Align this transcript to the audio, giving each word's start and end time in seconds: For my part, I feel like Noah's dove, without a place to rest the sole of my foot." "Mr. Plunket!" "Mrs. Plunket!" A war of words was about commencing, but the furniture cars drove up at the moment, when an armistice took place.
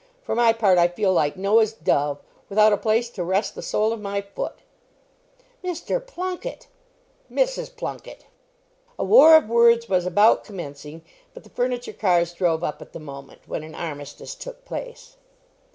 For 0.23 0.33
my 0.33 0.51
part, 0.51 0.79
I 0.79 0.87
feel 0.87 1.13
like 1.13 1.37
Noah's 1.37 1.73
dove, 1.73 2.23
without 2.49 2.73
a 2.73 2.77
place 2.77 3.07
to 3.11 3.23
rest 3.23 3.53
the 3.53 3.61
sole 3.61 3.93
of 3.93 4.01
my 4.01 4.21
foot." 4.21 4.55
"Mr. 5.63 6.03
Plunket!" 6.03 6.65
"Mrs. 7.31 7.75
Plunket!" 7.77 8.25
A 8.97 9.03
war 9.03 9.35
of 9.35 9.47
words 9.47 9.87
was 9.87 10.07
about 10.07 10.43
commencing, 10.43 11.03
but 11.35 11.43
the 11.43 11.51
furniture 11.51 11.93
cars 11.93 12.33
drove 12.33 12.63
up 12.63 12.81
at 12.81 12.93
the 12.93 12.99
moment, 12.99 13.41
when 13.47 13.61
an 13.61 13.75
armistice 13.75 14.33
took 14.33 14.65
place. 14.65 15.17